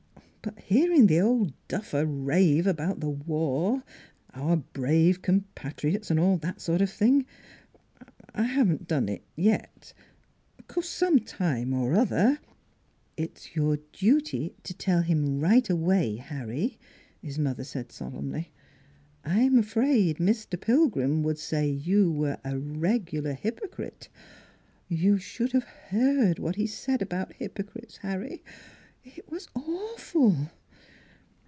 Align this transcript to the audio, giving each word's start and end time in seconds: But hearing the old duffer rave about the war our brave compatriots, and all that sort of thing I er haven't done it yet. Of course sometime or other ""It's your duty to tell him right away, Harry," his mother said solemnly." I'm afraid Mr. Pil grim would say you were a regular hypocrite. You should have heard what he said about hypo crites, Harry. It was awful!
But 0.43 0.57
hearing 0.57 1.05
the 1.05 1.21
old 1.21 1.53
duffer 1.67 2.03
rave 2.03 2.65
about 2.65 2.99
the 2.99 3.09
war 3.09 3.83
our 4.33 4.57
brave 4.57 5.21
compatriots, 5.21 6.09
and 6.09 6.19
all 6.19 6.37
that 6.37 6.59
sort 6.61 6.81
of 6.81 6.89
thing 6.89 7.27
I 8.33 8.41
er 8.41 8.45
haven't 8.45 8.87
done 8.87 9.07
it 9.07 9.23
yet. 9.35 9.93
Of 10.57 10.67
course 10.67 10.89
sometime 10.89 11.73
or 11.73 11.93
other 11.93 12.39
""It's 13.17 13.55
your 13.55 13.77
duty 13.93 14.55
to 14.63 14.73
tell 14.73 15.03
him 15.03 15.39
right 15.39 15.69
away, 15.69 16.15
Harry," 16.15 16.79
his 17.21 17.37
mother 17.37 17.65
said 17.65 17.91
solemnly." 17.91 18.49
I'm 19.23 19.59
afraid 19.59 20.17
Mr. 20.17 20.59
Pil 20.59 20.87
grim 20.87 21.21
would 21.21 21.37
say 21.37 21.69
you 21.69 22.11
were 22.11 22.39
a 22.43 22.57
regular 22.57 23.33
hypocrite. 23.33 24.09
You 24.87 25.19
should 25.19 25.51
have 25.51 25.65
heard 25.65 26.39
what 26.39 26.55
he 26.55 26.65
said 26.65 27.01
about 27.03 27.33
hypo 27.33 27.61
crites, 27.63 27.97
Harry. 27.97 28.41
It 29.03 29.29
was 29.31 29.47
awful! 29.55 30.35